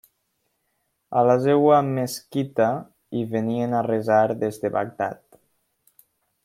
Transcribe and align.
A 1.19 1.21
la 1.31 1.35
seva 1.43 1.75
mesquita 1.91 2.71
hi 3.19 3.23
venien 3.37 3.79
a 3.81 3.85
resar 3.91 4.21
des 4.45 4.63
de 4.65 4.77
Bagdad. 4.81 5.25